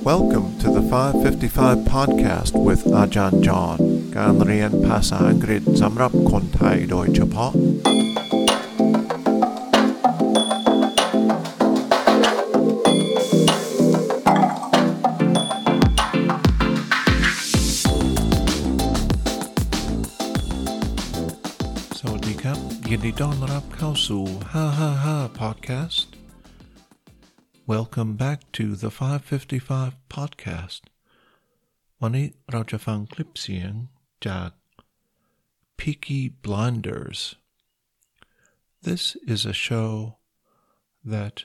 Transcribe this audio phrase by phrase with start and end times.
[0.00, 3.78] Welcome to the 555 podcast with Ajahn John
[4.16, 7.52] การเรียนภาษาอังกฤษสำหรับคนไทยโดยเฉพาะ
[22.00, 24.22] สวัสดีครับ ยินดีต้อนรับเข้าสู่
[24.82, 26.19] 555 podcast
[27.70, 30.80] Welcome back to the 555 podcast
[32.00, 33.72] วันนี้เราจะฟังคลิปเสียง
[34.26, 34.50] จาก
[35.78, 37.20] Peaky Blinders
[38.86, 40.18] This is a show
[41.14, 41.36] that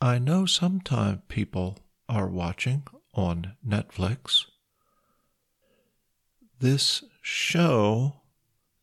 [0.00, 2.80] I know sometimes people are watching
[3.12, 4.46] on Netflix.
[6.58, 8.14] This show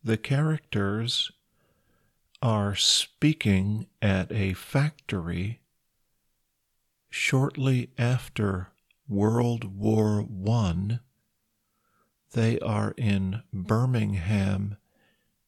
[0.03, 1.31] the characters
[2.41, 5.61] are speaking at a factory
[7.16, 8.68] shortly after
[9.08, 10.98] World War I.
[12.32, 14.76] They are in Birmingham,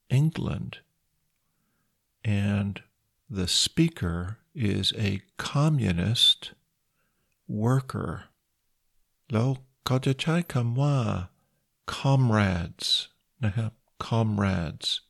[0.09, 0.79] England.
[2.25, 2.83] And
[3.29, 6.53] the speaker is a communist
[7.47, 8.25] worker.
[9.31, 11.29] Lo kajachai kamwa,
[11.87, 13.09] comrades.
[13.99, 15.03] Comrades.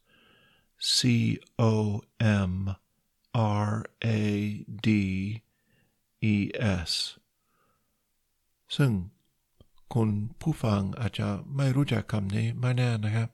[0.81, 2.75] C O M
[3.33, 5.43] R A D
[6.33, 6.35] E
[6.81, 6.91] S
[8.77, 8.93] ซึ่ง
[9.95, 13.31] คุณผู้ฟังอาจจะไม่รู้จักคำนี้ไม่แน่นะครับ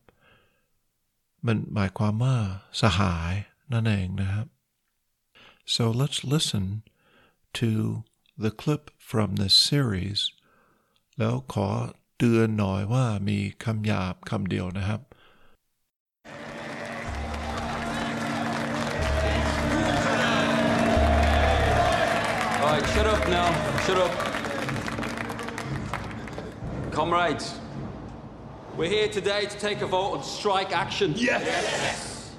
[1.46, 2.36] มันหมายความว่า
[2.80, 3.34] สหาย
[3.72, 4.46] นั่นเองนะครับ
[5.74, 6.64] so let's listen
[7.60, 7.70] to
[8.42, 10.20] the clip from this series
[11.18, 11.68] แล้วขอ
[12.16, 15.00] เตือนหน่อยว่ามีคำหยาบคำเดียวนะครับ
[22.84, 23.78] right, shut up now.
[23.84, 24.12] Shut up.
[26.92, 27.58] Comrades,
[28.77, 31.12] we're here today to take a vote on strike action.
[31.17, 31.42] Yes!
[31.45, 32.34] yes.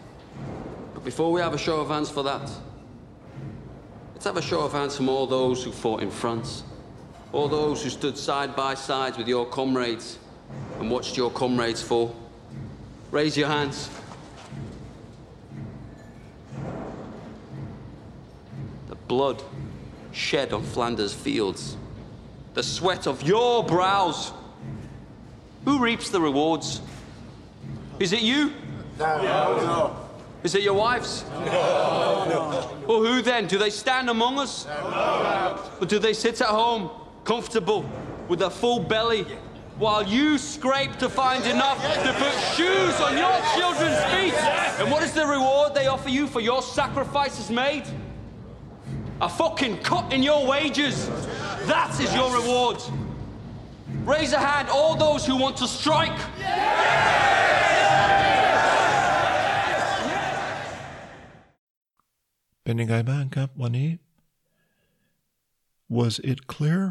[0.93, 2.49] But before we have a show of hands for that,
[4.13, 6.63] let's have a show of hands from all those who fought in France,
[7.33, 10.19] all those who stood side by side with your comrades
[10.79, 12.15] and watched your comrades fall.
[13.11, 13.89] Raise your hands.
[18.87, 19.43] The blood
[20.15, 21.75] shed on Flanders fields,
[22.53, 24.31] the sweat of your brows.
[25.65, 26.81] Who reaps the rewards?
[27.99, 28.53] Is it you?
[28.97, 29.21] No.
[29.21, 29.97] no.
[30.43, 31.25] Is it your wives?
[31.45, 32.71] No.
[32.87, 33.47] Well, who then?
[33.47, 34.65] Do they stand among us?
[34.65, 35.59] No.
[35.81, 36.91] Or do they sit at home,
[37.25, 37.85] comfortable,
[38.29, 39.23] with a full belly,
[39.77, 44.33] while you scrape to find enough to put shoes on your children's feet?
[44.79, 47.83] And what is the reward they offer you for your sacrifices made?
[49.20, 51.08] A fucking cut in your wages.
[51.66, 52.78] That is your reward.
[54.04, 56.18] Raise a hand, all those who want to strike.
[62.62, 63.90] เป็นยังไงบ้างครับวันนี้
[65.98, 66.82] Was it clear?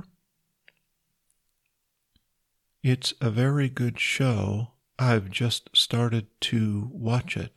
[2.91, 4.71] It's a very good show.
[4.97, 7.55] I've just started to watch it.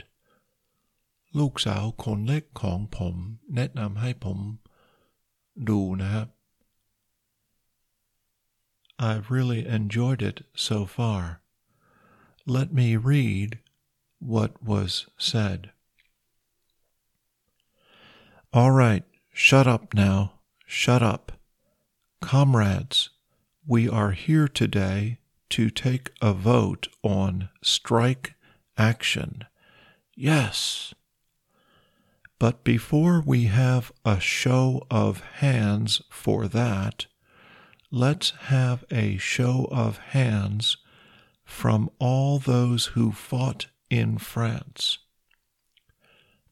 [1.39, 3.15] ลูกสาวคนเล็กของผม
[3.55, 4.39] แนะนำให้ผม
[5.69, 6.29] ดูนะครับ
[8.99, 11.41] I've really enjoyed it so far.
[12.47, 13.59] Let me read
[14.21, 15.61] what was said.
[18.53, 20.19] All right, shut up now.
[20.67, 21.33] Shut up.
[22.21, 23.11] Comrades,
[23.67, 25.19] we are here today
[25.51, 28.35] to take a vote on strike
[28.79, 29.45] action.
[30.15, 30.95] Yes.
[32.40, 37.08] But before we have a show of hands for that,
[37.90, 40.78] let's have a show of hands
[41.44, 45.00] from all those who fought in France.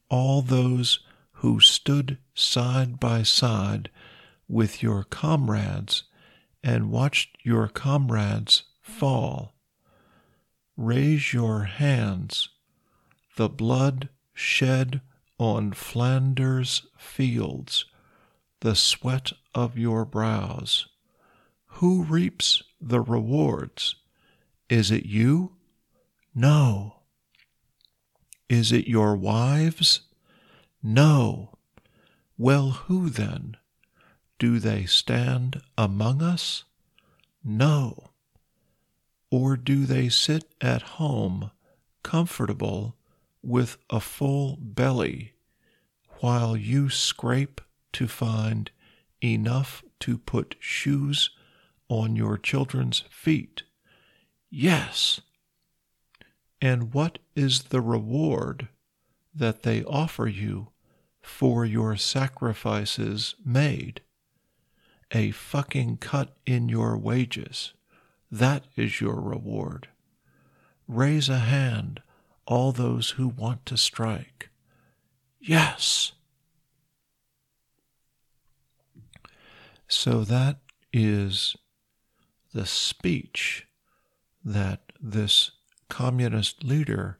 [0.08, 1.00] All those
[1.34, 3.90] who stood side by side
[4.48, 6.04] with your comrades
[6.64, 9.54] and watched your comrades fall.
[10.76, 12.48] Raise your hands.
[13.36, 15.00] The blood shed
[15.38, 17.84] on Flanders fields,
[18.60, 20.88] the sweat of your brows.
[21.66, 23.96] Who reaps the rewards?
[24.68, 25.52] Is it you?
[26.34, 27.00] No.
[28.48, 30.02] Is it your wives?
[30.82, 31.58] No.
[32.38, 33.56] Well, who then?
[34.38, 36.64] Do they stand among us?
[37.42, 38.10] No.
[39.30, 41.50] Or do they sit at home,
[42.02, 42.96] comfortable,
[43.46, 45.32] with a full belly,
[46.20, 47.60] while you scrape
[47.92, 48.70] to find
[49.22, 51.30] enough to put shoes
[51.88, 53.62] on your children's feet.
[54.50, 55.20] Yes.
[56.60, 58.68] And what is the reward
[59.34, 60.68] that they offer you
[61.20, 64.00] for your sacrifices made?
[65.12, 67.74] A fucking cut in your wages.
[68.30, 69.88] That is your reward.
[70.88, 72.00] Raise a hand,
[72.46, 74.50] all those who want to strike.
[75.40, 76.12] Yes.
[79.88, 80.58] So that
[80.92, 81.56] is
[82.52, 83.66] the speech
[84.44, 85.52] that this
[85.88, 87.18] communist leader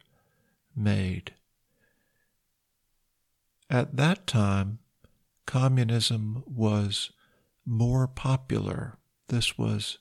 [0.74, 1.34] made.
[3.68, 4.78] At that time,
[5.46, 7.10] communism was
[7.64, 8.96] more popular.
[9.28, 9.98] This was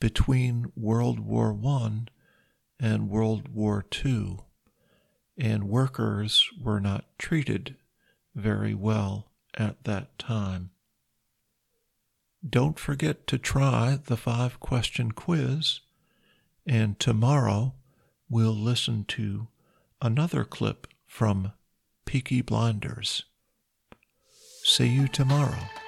[0.00, 1.90] between World War I
[2.84, 4.40] and World War II,
[5.38, 7.76] and workers were not treated
[8.34, 10.68] very well at that time.
[12.46, 15.80] Don't forget to try the five question quiz,
[16.66, 17.72] and tomorrow
[18.28, 19.48] we'll listen to
[20.02, 21.52] another clip from
[22.04, 23.24] Peaky Blinders.
[24.62, 25.83] See you tomorrow.